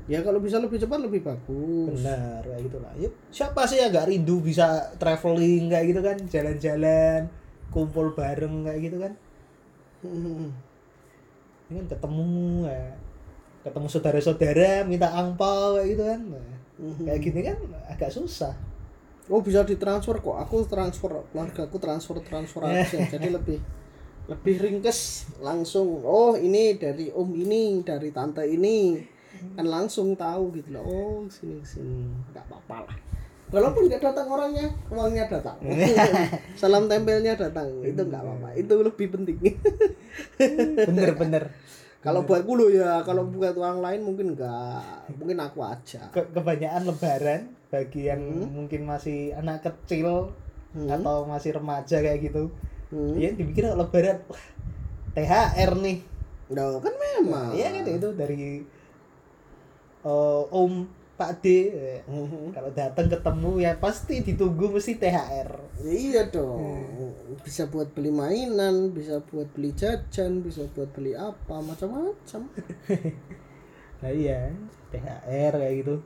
Ya 0.06 0.22
kalau 0.22 0.38
bisa 0.38 0.60
lebih 0.60 0.76
cepat 0.78 1.00
lebih 1.02 1.24
bagus. 1.24 1.98
Benar 1.98 2.44
kayak 2.44 2.62
gitu 2.68 2.78
lah. 2.78 2.92
Yuk 3.00 3.14
siapa 3.32 3.64
sih 3.66 3.80
yang 3.80 3.90
nggak 3.90 4.06
rindu 4.12 4.38
bisa 4.44 4.92
traveling 5.00 5.72
kayak 5.72 5.86
gitu 5.90 6.00
kan? 6.04 6.18
Jalan-jalan 6.28 7.20
kumpul 7.72 8.12
bareng 8.12 8.68
kayak 8.68 8.80
gitu 8.86 8.96
kan? 9.02 9.12
Hmm. 10.04 10.52
Ini 11.66 11.82
kan 11.82 11.86
ketemu 11.96 12.26
ya. 12.70 12.86
ketemu 13.66 13.86
saudara-saudara 13.90 14.86
minta 14.86 15.10
angpau 15.10 15.74
kayak 15.74 15.86
gitu 15.90 16.02
kan. 16.06 16.20
Nah, 16.22 16.54
kayak 17.02 17.20
gini 17.20 17.40
kan 17.42 17.58
agak 17.90 18.14
susah. 18.14 18.54
Oh 19.26 19.42
bisa 19.42 19.66
ditransfer 19.66 20.22
kok. 20.22 20.38
Aku 20.38 20.62
transfer 20.70 21.10
keluarga 21.34 21.66
aku 21.66 21.76
transfer 21.82 22.16
transfer 22.22 22.62
aja. 22.70 22.98
Jadi 23.10 23.28
lebih 23.34 23.58
lebih 24.30 24.54
ringkes 24.58 25.30
langsung 25.42 26.02
oh 26.06 26.38
ini 26.38 26.78
dari 26.78 27.10
om 27.10 27.34
ini 27.34 27.82
dari 27.82 28.14
tante 28.14 28.46
ini. 28.46 29.02
Kan 29.58 29.66
langsung 29.66 30.14
tahu 30.14 30.54
gitu 30.54 30.70
loh. 30.70 30.86
Oh 30.86 31.18
sini 31.26 31.58
sini. 31.66 32.06
Nggak 32.30 32.46
apa-apa 32.46 32.86
lah 32.86 32.96
walaupun 33.48 33.86
nggak 33.86 34.02
datang 34.02 34.26
orangnya 34.26 34.66
uangnya 34.90 35.24
datang. 35.30 35.56
Salam 36.60 36.86
tempelnya 36.86 37.34
datang. 37.34 37.68
Itu 37.80 38.02
nggak 38.02 38.22
apa-apa. 38.22 38.48
Itu 38.54 38.74
lebih 38.82 39.06
penting. 39.14 39.38
Bener-bener 40.88 41.50
kalau 42.00 42.22
buatku 42.22 42.54
lo 42.54 42.70
ya 42.70 43.02
kalau 43.02 43.26
buat 43.26 43.58
orang 43.58 43.82
lain 43.82 44.00
mungkin 44.06 44.26
enggak 44.38 45.10
mungkin 45.18 45.38
aku 45.42 45.58
aja. 45.62 46.06
Ke- 46.10 46.30
kebanyakan 46.30 46.82
lebaran 46.86 47.40
bagi 47.66 48.06
yang 48.06 48.22
mungkin 48.46 48.86
masih 48.86 49.34
anak 49.34 49.66
kecil 49.66 50.30
Hmm. 50.76 50.92
atau 50.92 51.24
masih 51.24 51.56
remaja 51.56 52.04
kayak 52.04 52.20
gitu 52.20 52.52
Hmm. 52.92 53.16
ya 53.16 53.32
dipikir 53.32 53.64
lebaran 53.64 54.20
wah, 54.28 54.44
THR 55.16 55.72
nih. 55.80 56.04
Nah, 56.52 56.78
kan 56.78 56.92
memang. 56.94 57.50
Iya 57.56 57.72
kan 57.72 57.84
itu 57.88 58.08
dari 58.12 58.60
eh, 60.04 60.42
Om 60.52 60.72
Pak 61.16 61.40
D 61.40 61.46
Mhm. 62.04 62.52
kalau 62.52 62.68
datang 62.70 63.08
ketemu 63.08 63.50
ya 63.58 63.72
pasti 63.74 64.20
ditunggu 64.20 64.68
mesti 64.68 64.94
THR. 64.94 65.48
Iya 65.80 66.28
dong. 66.28 66.84
Bisa 67.40 67.66
buat 67.66 67.88
beli 67.90 68.12
mainan, 68.12 68.92
bisa 68.92 69.24
buat 69.24 69.48
beli 69.50 69.72
jajan, 69.72 70.44
bisa 70.44 70.68
buat 70.70 70.92
beli 70.92 71.12
apa, 71.12 71.56
macam-macam. 71.58 72.40
Nah 73.96 74.12
iya 74.12 74.52
THR 74.92 75.56
kayak 75.56 75.74
gitu. 75.80 75.96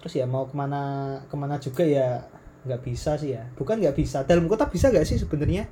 Terus 0.00 0.12
ya 0.14 0.24
mau 0.24 0.48
ke 0.48 0.56
mana 0.56 0.82
ke 1.22 1.36
mana 1.36 1.56
juga 1.56 1.84
ya 1.84 2.24
nggak 2.64 2.80
bisa 2.80 3.20
sih 3.20 3.36
ya. 3.36 3.44
Bukan 3.52 3.78
nggak 3.78 3.92
bisa. 3.94 4.24
Dalam 4.24 4.48
kota 4.48 4.64
bisa 4.64 4.88
nggak 4.88 5.04
sih 5.04 5.20
sebenarnya 5.20 5.68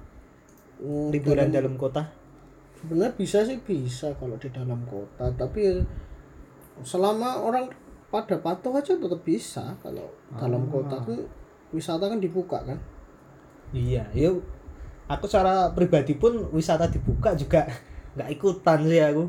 Hmm, 0.76 1.08
liburan 1.08 1.48
dalam- 1.48 1.72
dalam 1.72 1.74
kota? 1.80 2.12
Sebenarnya 2.76 3.16
bisa 3.16 3.40
sih 3.40 3.56
bisa 3.56 4.12
kalau 4.20 4.36
di 4.36 4.52
dalam 4.52 4.84
kota, 4.84 5.32
tapi 5.32 5.80
selama 6.82 7.44
orang 7.44 7.70
pada 8.10 8.38
patuh 8.38 8.74
aja 8.74 8.98
tetap 8.98 9.20
bisa. 9.22 9.74
Kalau 9.82 10.10
dalam 10.34 10.66
kota 10.70 10.98
kan 11.02 11.20
wisata 11.70 12.10
kan 12.10 12.18
dibuka 12.18 12.58
kan? 12.62 12.78
Iya 13.74 14.06
ya 14.14 14.30
aku 15.10 15.26
secara 15.26 15.74
pribadi 15.74 16.14
pun 16.18 16.50
wisata 16.50 16.90
dibuka 16.90 17.34
juga. 17.38 17.66
Nggak 18.14 18.30
ikutan 18.34 18.78
sih 18.86 19.02
aku. 19.02 19.24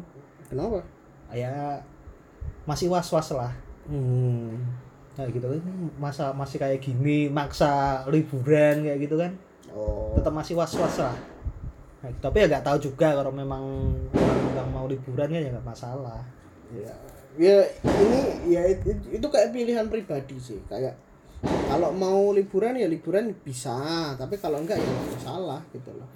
Kenapa? 0.50 0.80
Ya 1.34 1.82
masih 2.66 2.90
was 2.90 3.10
was 3.10 3.30
lah. 3.34 3.54
Hmm. 3.86 4.58
kayak 5.16 5.32
gitu. 5.32 5.48
Ini 5.48 5.74
masa 5.96 6.36
masih 6.36 6.60
kayak 6.60 6.84
gini 6.84 7.32
maksa 7.32 8.04
liburan 8.12 8.84
kayak 8.84 9.00
gitu 9.06 9.16
kan? 9.16 9.32
Oh. 9.72 10.12
Tetap 10.18 10.34
masih 10.34 10.60
was 10.60 10.76
was 10.76 10.98
lah 11.00 11.16
Nah, 12.06 12.14
tapi 12.22 12.38
ya 12.38 12.46
nggak 12.46 12.62
tahu 12.70 12.78
juga 12.78 13.18
kalau 13.18 13.34
memang 13.34 13.66
orang 14.54 14.70
mau 14.70 14.86
liburan 14.86 15.26
kan 15.26 15.42
ya 15.42 15.50
nggak 15.50 15.66
masalah. 15.66 16.22
Ya 16.70 16.94
ya 17.36 17.64
ini 17.84 18.22
ya 18.50 18.62
itu, 18.72 18.96
itu 19.12 19.28
kayak 19.28 19.52
pilihan 19.52 19.88
pribadi 19.88 20.38
sih. 20.40 20.60
Kayak 20.68 20.96
kalau 21.44 21.92
mau 21.94 22.32
liburan 22.32 22.80
ya 22.80 22.88
liburan 22.90 23.36
bisa. 23.44 24.14
Tapi 24.18 24.40
kalau 24.40 24.64
enggak 24.64 24.80
ya 24.80 24.92
masalah 25.14 25.62
gitu 25.72 25.92
loh. 25.94 26.10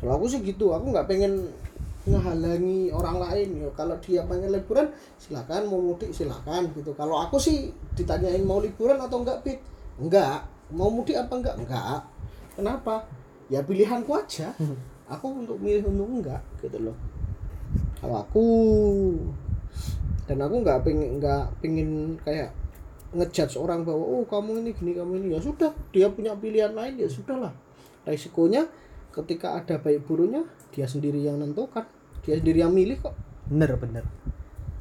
Kalau 0.00 0.12
aku 0.16 0.26
sih 0.26 0.40
gitu. 0.40 0.72
Aku 0.72 0.90
nggak 0.90 1.06
pengen 1.06 1.48
ngehalangi 2.08 2.90
orang 2.90 3.20
lain. 3.20 3.48
Ya 3.64 3.68
kalau 3.76 3.96
dia 4.00 4.24
pengen 4.24 4.50
liburan 4.50 4.90
silakan. 5.20 5.68
Mau 5.68 5.80
mudik 5.80 6.10
silakan 6.10 6.72
gitu. 6.74 6.96
Kalau 6.96 7.20
aku 7.20 7.36
sih 7.36 7.70
ditanyain 7.94 8.42
mau 8.42 8.58
liburan 8.58 8.98
atau 8.98 9.20
enggak 9.22 9.44
pit? 9.44 9.60
Enggak. 10.00 10.48
Mau 10.72 10.88
mudik 10.88 11.18
apa 11.18 11.34
enggak? 11.36 11.56
Enggak. 11.60 12.00
Kenapa? 12.56 13.04
Ya 13.50 13.60
pilihanku 13.66 14.14
aja. 14.14 14.54
Aku 15.10 15.42
untuk 15.42 15.58
milih 15.58 15.90
untuk 15.90 16.22
enggak 16.22 16.42
gitu 16.62 16.78
loh. 16.78 16.96
Kalau 18.00 18.22
aku 18.22 18.46
dan 20.30 20.46
aku 20.46 20.62
nggak 20.62 20.86
pengen 20.86 21.18
nggak 21.18 21.42
pengen 21.58 22.14
kayak 22.22 22.54
ngejudge 23.10 23.58
orang 23.58 23.82
bahwa 23.82 24.06
oh 24.06 24.22
kamu 24.22 24.62
ini 24.62 24.70
gini 24.70 24.94
kamu 24.94 25.18
ini. 25.18 25.26
Ya 25.34 25.42
sudah 25.42 25.74
dia 25.90 26.06
punya 26.06 26.38
pilihan 26.38 26.70
lain 26.70 27.02
ya 27.02 27.10
sudahlah. 27.10 27.50
Resikonya 28.06 28.70
ketika 29.10 29.58
ada 29.58 29.82
baik 29.82 30.06
buruknya 30.06 30.46
dia 30.70 30.86
sendiri 30.86 31.18
yang 31.18 31.42
nentukan. 31.42 31.82
Dia 32.22 32.38
sendiri 32.38 32.62
yang 32.62 32.70
milih 32.70 33.02
kok. 33.02 33.18
Bener 33.50 33.74
bener. 33.74 34.06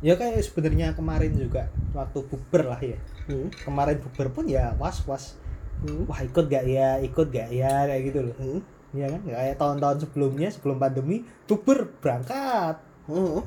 Ya 0.06 0.14
kayak 0.14 0.38
sebenarnya 0.46 0.94
kemarin 0.94 1.34
juga 1.34 1.74
waktu 1.98 2.22
bukber 2.30 2.70
lah 2.70 2.82
ya. 2.86 3.02
Hmm. 3.26 3.50
kemarin 3.66 3.98
bukber 3.98 4.30
pun 4.30 4.46
ya 4.46 4.78
was 4.78 5.02
was 5.10 5.34
Hmm. 5.80 6.04
wah 6.12 6.20
ikut 6.20 6.52
gak 6.52 6.68
ya? 6.68 7.00
Ikut 7.00 7.32
gak 7.32 7.50
ya? 7.56 7.88
Kayak 7.88 8.02
gitu 8.12 8.20
loh. 8.30 8.36
Hmm. 8.36 8.62
ya 8.92 9.08
kan? 9.08 9.22
Kayak 9.24 9.56
tahun-tahun 9.58 9.98
sebelumnya 10.06 10.52
sebelum 10.52 10.78
pandemi 10.78 11.24
bukber 11.48 11.88
berangkat. 12.04 12.84
Hmm. 13.08 13.42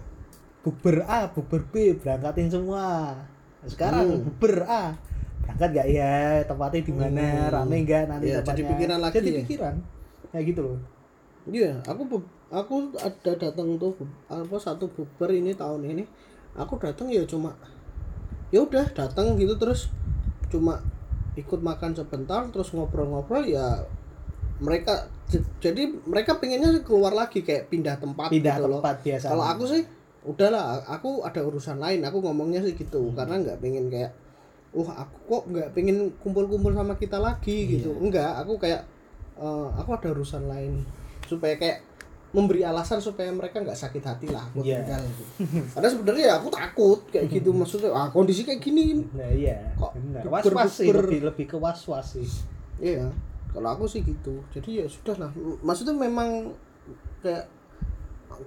Bukber 0.63 1.03
A 1.05 1.27
bukber 1.29 1.63
B 1.67 1.75
berangkatin 1.95 2.49
semua 2.49 3.15
sekarang 3.65 4.07
Hmm. 4.09 4.23
bukber 4.25 4.63
A 4.65 4.95
berangkat 5.43 5.71
gak 5.75 5.89
ya 5.89 6.15
tempatnya 6.43 6.81
di 6.81 6.93
mana 6.93 7.27
Hmm. 7.43 7.51
rame 7.53 7.77
nggak 7.83 8.03
nanti 8.07 8.25
Ya, 8.25 8.39
tempatnya 8.39 8.55
jadi 8.55 8.63
pikiran 8.71 8.99
lagi 8.99 9.17
jadi 9.17 9.29
ya? 9.29 9.41
pikiran 9.43 9.75
kayak 10.31 10.45
gitu 10.49 10.61
loh 10.63 10.79
Iya, 11.43 11.75
aku 11.83 12.23
aku 12.49 12.75
ada 12.95 13.33
datang 13.35 13.75
tuh 13.75 13.99
apa 14.31 14.55
satu 14.57 14.87
bukber 14.87 15.27
ini 15.33 15.51
tahun 15.51 15.83
ini. 15.85 16.07
Aku 16.55 16.79
datang 16.79 17.11
ya 17.11 17.27
cuma 17.27 17.51
ya 18.49 18.63
udah 18.63 18.87
datang 18.89 19.35
gitu 19.35 19.59
terus 19.59 19.91
cuma 20.47 20.79
ikut 21.35 21.59
makan 21.59 21.99
sebentar 21.99 22.47
terus 22.47 22.71
ngobrol-ngobrol 22.71 23.43
ya 23.43 23.83
mereka 24.61 25.11
jadi 25.59 25.83
mereka 26.05 26.39
pengennya 26.39 26.79
keluar 26.83 27.11
lagi 27.11 27.41
kayak 27.41 27.67
pindah 27.67 27.99
tempat 27.99 28.31
pindah 28.31 28.57
gitu 28.57 28.69
loh. 28.69 28.79
tempat 28.79 28.97
biasa 29.03 29.27
Kalau 29.27 29.43
aku 29.45 29.65
sih 29.67 29.83
udahlah, 30.25 30.79
aku 30.85 31.23
ada 31.23 31.41
urusan 31.41 31.77
lain. 31.77 32.03
Aku 32.03 32.19
ngomongnya 32.19 32.61
sih 32.61 32.73
gitu 32.73 33.03
Hmm. 33.03 33.15
karena 33.15 33.35
nggak 33.39 33.59
pengen 33.59 33.87
kayak 33.87 34.11
wah 34.73 34.89
aku 34.99 35.17
kok 35.29 35.43
nggak 35.49 35.69
pengen 35.73 35.97
kumpul-kumpul 36.19 36.73
sama 36.73 36.95
kita 36.95 37.19
lagi 37.19 37.53
Iya. 37.67 37.71
gitu. 37.77 37.91
Enggak, 37.95 38.33
aku 38.39 38.57
kayak 38.57 38.83
eh, 39.35 39.69
aku 39.75 39.91
ada 39.93 40.09
urusan 40.11 40.45
lain 40.45 40.85
supaya 41.25 41.57
kayak 41.57 41.83
memberi 42.31 42.63
alasan 42.63 42.97
supaya 42.97 43.29
mereka 43.29 43.61
nggak 43.61 43.77
sakit 43.77 44.01
hati 44.01 44.27
lah 44.27 44.41
buat 44.51 44.65
Iya. 44.65 44.81
tinggal 44.81 45.03
gitu. 45.05 45.25
Karena 45.69 45.89
sebenarnya 45.91 46.25
ya 46.25 46.35
aku 46.39 46.49
takut 46.49 47.01
kayak 47.09 47.27
gitu 47.29 47.51
maksudnya 47.59 47.91
ah 47.91 48.09
kondisi 48.09 48.43
kayak 48.43 48.61
gini 48.61 49.05
nah 49.13 49.29
iya 49.29 49.61
Kok 49.75 49.93
benar 49.93 50.23
was 50.27 50.45
was 50.47 50.73
sih 50.73 50.89
lebih 50.89 51.21
lebih 51.23 51.45
ke 51.45 51.57
was 51.57 51.85
was 51.85 52.17
sih 52.17 52.25
Iya, 52.81 53.05
kalau 53.49 53.69
aku 53.71 53.85
sih 53.85 54.01
gitu. 54.01 54.41
Jadi 54.51 54.81
ya 54.81 54.87
sudah 54.87 55.15
lah. 55.17 55.31
Maksudnya 55.61 55.93
memang 55.93 56.51
kayak 57.21 57.45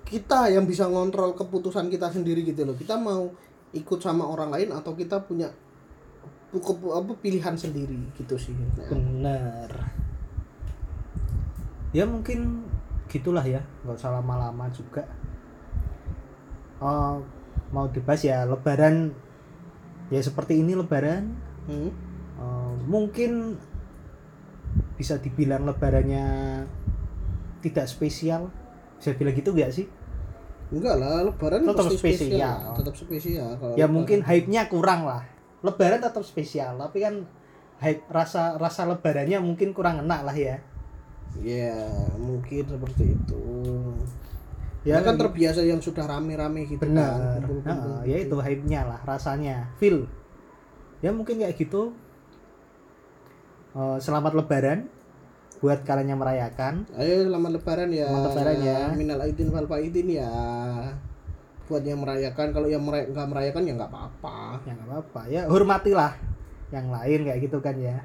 kita 0.06 0.50
yang 0.52 0.65
bisa 0.65 0.89
ngontrol 0.89 1.38
keputusan 1.38 1.88
kita 1.89 2.10
sendiri 2.12 2.41
gitu 2.45 2.65
loh. 2.65 2.76
Kita 2.78 2.98
mau 2.98 3.30
ikut 3.76 4.00
sama 4.00 4.24
orang 4.26 4.50
lain 4.54 4.69
atau 4.71 4.95
kita 4.95 5.19
punya 5.26 5.52
apa 6.56 7.13
pilihan 7.19 7.56
sendiri 7.60 8.15
gitu 8.15 8.39
sih. 8.39 8.56
Nah, 8.56 8.88
benar. 8.88 9.69
Ya 11.91 12.08
mungkin 12.08 12.63
gitulah 13.12 13.43
ya. 13.43 13.60
Nggak 13.84 14.00
usah 14.00 14.15
lama-lama 14.15 14.71
juga. 14.71 15.04
Oh 16.80 17.19
mau 17.76 17.91
dibahas 17.91 18.24
ya 18.24 18.48
lebaran. 18.48 19.12
Ya 20.08 20.24
seperti 20.24 20.63
ini 20.63 20.78
lebaran. 20.80 21.36
Hmm? 21.67 21.91
Eh, 22.36 22.74
mungkin 22.88 23.60
bisa 24.95 25.19
dibilang 25.19 25.67
lebarannya 25.67 26.63
tidak 27.60 27.88
spesial 27.91 28.52
bisa 28.96 29.10
bilang 29.14 29.34
gitu 29.34 29.52
nggak 29.52 29.72
sih 29.72 29.88
Enggak 30.66 30.98
lah, 30.98 31.22
lebaran 31.22 31.62
Tetap 31.62 31.78
pasti 31.78 31.96
spesial. 31.96 32.26
spesial. 32.26 32.58
Tetap 32.74 32.96
spesial 32.96 33.50
kalau 33.56 33.72
ya 33.72 33.86
lebaran. 33.86 33.92
mungkin 33.92 34.20
hype-nya 34.22 34.62
kurang 34.66 35.02
lah 35.04 35.22
lebaran 35.62 36.00
tetap 36.00 36.22
spesial 36.22 36.74
tapi 36.76 36.98
kan 37.00 37.22
hype 37.78 38.02
rasa 38.08 38.56
rasa 38.56 38.86
lebarannya 38.86 39.38
mungkin 39.40 39.72
kurang 39.72 40.02
enak 40.02 40.22
lah 40.24 40.34
ya 40.34 40.58
Ya, 41.36 41.76
mungkin 42.16 42.64
seperti 42.64 43.12
itu. 43.12 43.44
ya 44.82 44.96
Ya 44.96 44.98
kan 44.98 45.14
kan 45.14 45.16
terbiasa 45.22 45.60
yang 45.62 45.78
sudah 45.78 46.06
rame-rame 46.06 46.64
gitu 46.64 46.80
benar 46.80 47.44
kan. 47.60 47.76
Nah, 47.76 48.00
ya 48.02 48.16
itu 48.18 48.34
hype-nya 48.34 48.86
lah 48.86 49.00
rasanya 49.04 49.68
feel 49.76 50.08
ya 51.00 51.12
mungkin 51.12 51.38
kayak 51.38 51.56
gitu 51.56 51.92
Eh, 53.72 53.98
selamat 54.00 54.34
lebaran 54.34 54.88
buat 55.58 55.82
kalian 55.82 56.08
yang 56.08 56.20
merayakan 56.20 56.86
Ayo 56.94 57.26
selamat 57.26 57.52
lebaran 57.54 57.89
ya. 57.89 58.06
Selamat 58.06 58.28
lebaran 58.30 58.58
ya. 58.62 58.80
Minal 58.94 59.20
aidin 59.20 59.50
wal 59.50 59.65
faidin 59.65 60.08
ya. 60.12 60.32
Buat 61.65 61.82
yang 61.82 62.00
merayakan, 62.00 62.48
kalau 62.52 62.68
yang 62.68 62.80
meray- 62.80 63.10
nggak 63.10 63.26
merayakan 63.26 63.62
ya 63.63 63.74
nggak 63.74 63.89
apa-apa. 63.89 64.38
ya 64.62 64.72
nggak 64.72 64.88
apa-apa 64.88 65.22
ya 65.28 65.41
hormatilah 65.46 66.13
yang 66.70 66.88
lain 66.88 67.20
kayak 67.24 67.39
gitu 67.41 67.58
kan 67.60 67.76
ya 67.76 67.98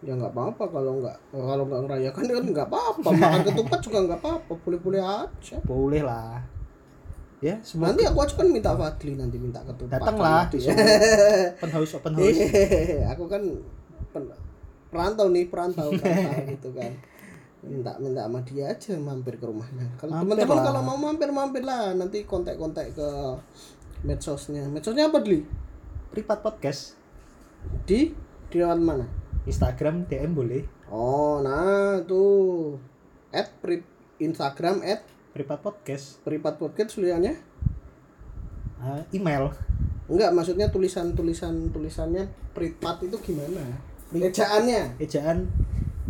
Ya 0.00 0.12
nggak 0.14 0.30
apa-apa 0.30 0.64
kalau 0.66 0.96
nggak 0.98 1.16
kalau 1.30 1.64
nggak 1.66 1.82
merayakan 1.82 2.22
kan 2.26 2.44
nggak 2.46 2.68
apa-apa. 2.68 3.08
Makan 3.10 3.40
ketupat 3.46 3.78
juga 3.86 3.98
nggak 4.02 4.18
apa-apa, 4.18 4.52
boleh-boleh 4.58 5.00
aja. 5.00 5.56
boleh 5.62 6.02
lah 6.02 6.40
ya 7.40 7.56
semua 7.62 7.88
Nanti 7.88 8.04
aku 8.04 8.20
aja 8.20 8.34
kan 8.34 8.46
minta 8.46 8.68
Fadli 8.70 9.16
nanti 9.16 9.40
minta 9.40 9.64
ketupat. 9.64 9.96
datanglah 9.96 10.44
di 10.48 10.60
open 10.60 11.70
house 11.70 11.92
open 11.96 12.12
house 12.14 12.36
Hehehe, 12.36 13.00
aku 13.16 13.24
kan 13.24 13.40
pen- 14.12 14.28
perantau 14.90 15.26
nih 15.30 15.46
perantau 15.46 15.88
perantau 15.98 16.34
gitu 16.50 16.68
kan. 16.74 16.92
Minta 17.60 17.92
minta 18.02 18.26
sama 18.26 18.40
dia 18.42 18.72
aja 18.72 18.96
mampir 18.96 19.36
ke 19.36 19.44
rumahnya 19.44 19.84
kalau 20.00 20.16
teman-teman 20.24 20.58
kalau 20.64 20.80
mau 20.82 20.98
mampir 20.98 21.30
mampir 21.30 21.62
lah. 21.62 21.94
Nanti 21.94 22.26
kontak-kontak 22.26 22.92
ke 22.92 23.08
medsosnya. 24.02 24.66
Medsosnya 24.66 25.08
apa 25.08 25.22
dulu 25.22 25.46
privat 26.10 26.42
podcast. 26.42 26.98
Di? 27.86 28.10
Di 28.50 28.56
lewat 28.58 28.80
mana? 28.82 29.06
Instagram 29.46 30.10
DM 30.10 30.34
boleh. 30.34 30.62
Oh 30.90 31.38
nah 31.38 32.02
tuh. 32.02 32.76
At 33.30 33.54
pri, 33.62 33.86
Instagram 34.18 34.82
at 34.82 35.06
privat 35.30 35.62
podcast. 35.62 36.18
Privat 36.26 36.58
podcast 36.58 36.98
tulisannya? 36.98 37.38
Ah, 38.80 39.04
email. 39.14 39.54
Enggak 40.10 40.34
maksudnya 40.34 40.66
tulisan 40.72 41.14
tulisan 41.14 41.70
tulisannya 41.70 42.26
privat 42.56 42.98
itu 43.06 43.14
gimana. 43.22 43.89
Ejaannya? 44.10 44.98
Ejaan 44.98 45.46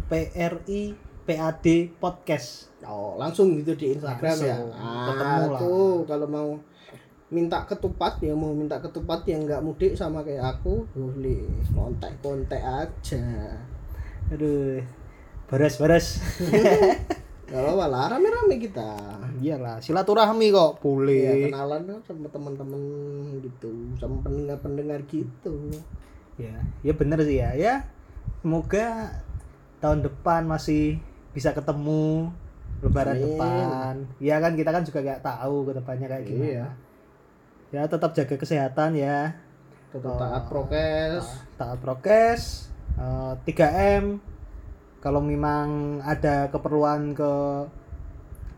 PRI 0.08 0.96
PAD 1.28 1.66
podcast. 2.00 2.72
Oh, 2.80 3.20
langsung 3.20 3.52
gitu 3.60 3.76
di 3.76 3.92
Instagram 3.92 4.36
ya. 4.40 4.56
Langsung, 4.56 4.72
Ah, 4.72 5.04
ketemu 5.12 5.44
lah. 5.52 5.60
tuh 5.60 5.92
kalau 6.08 6.26
mau 6.26 6.48
minta 7.30 7.62
ketupat 7.62 8.18
ya 8.18 8.34
mau 8.34 8.50
minta 8.50 8.82
ketupat 8.82 9.22
yang 9.30 9.46
nggak 9.46 9.62
mudik 9.62 9.92
sama 9.94 10.24
kayak 10.24 10.58
aku 10.58 10.82
boleh. 10.96 11.44
Kontak 11.70 12.16
kontak 12.24 12.58
aja. 12.58 13.22
Aduh 14.32 14.80
beres 15.46 15.76
beres. 15.76 16.06
Gak 17.50 17.66
apa-apa 17.66 17.86
lah 17.90 18.04
rame-rame 18.14 18.62
kita. 18.62 18.94
Iyalah 19.42 19.82
silaturahmi 19.82 20.54
kok 20.54 20.78
ya 20.78 20.82
boleh 20.86 21.50
kenalan 21.50 21.82
kan 21.82 21.98
sama 22.06 22.30
teman-teman 22.30 22.82
gitu 23.42 23.74
sama 23.98 24.22
pendengar-pendengar 24.22 25.02
gitu 25.10 25.74
ya 26.40 26.56
ya 26.80 26.92
bener 26.92 27.18
sih 27.22 27.36
ya. 27.38 27.50
Ya 27.52 27.74
semoga 28.40 29.12
tahun 29.78 30.00
depan 30.00 30.44
masih 30.44 30.96
bisa 31.30 31.52
ketemu 31.52 32.32
lebaran 32.80 33.14
Amin. 33.14 33.24
depan. 33.28 33.94
Ya 34.18 34.40
kan 34.40 34.56
kita 34.56 34.70
kan 34.70 34.82
juga 34.82 34.98
nggak 35.00 35.20
tahu 35.20 35.56
ke 35.68 35.72
depannya 35.76 36.06
kayak 36.08 36.24
gimana. 36.24 36.48
Iya. 36.48 36.66
ya 37.70 37.86
tetap 37.86 38.10
jaga 38.12 38.34
kesehatan 38.34 38.98
ya. 38.98 39.30
Tetap 39.94 40.10
Oh. 40.10 40.18
taat 40.18 40.44
prokes. 40.46 41.24
taat 41.54 41.78
prokes. 41.78 42.42
Eh, 42.96 43.32
3M 43.46 44.18
kalau 44.98 45.22
memang 45.22 46.00
ada 46.02 46.50
keperluan 46.50 47.14
ke 47.14 47.32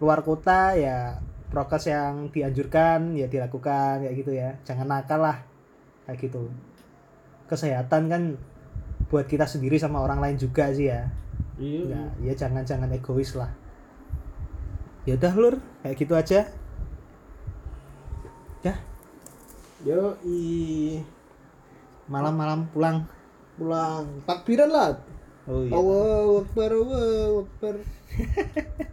luar 0.00 0.24
kota 0.24 0.74
ya 0.74 1.20
prokes 1.52 1.86
yang 1.86 2.32
dianjurkan 2.32 3.12
ya 3.14 3.28
dilakukan 3.28 4.00
kayak 4.02 4.16
gitu 4.16 4.32
ya. 4.32 4.56
Jangan 4.64 4.88
nakal 4.88 5.20
lah 5.20 5.38
kayak 6.08 6.18
gitu 6.18 6.48
kesehatan 7.52 8.08
kan 8.08 8.22
buat 9.12 9.28
kita 9.28 9.44
sendiri 9.44 9.76
sama 9.76 10.00
orang 10.00 10.24
lain 10.24 10.40
juga 10.40 10.72
sih 10.72 10.88
ya. 10.88 11.12
Iya. 11.60 11.84
Ya 11.92 12.02
ya 12.24 12.32
jangan 12.32 12.64
jangan 12.64 12.88
egois 12.88 13.36
lah. 13.36 13.52
Ya 15.04 15.20
udah 15.20 15.32
lur. 15.36 15.54
Kayak 15.84 15.96
gitu 16.00 16.12
aja. 16.16 16.40
Ya. 18.64 18.74
Yo 19.84 20.16
i 20.24 21.04
malam-malam 22.08 22.64
pulang. 22.72 23.04
Pulang. 23.60 24.08
Takbiran 24.24 24.72
lah 24.72 25.12
oh 25.48 25.62
iya. 25.66 25.72
Allahu 25.74 26.32
Akbar 26.46 26.70
Allahu 26.70 27.34
Akbar 27.46 27.74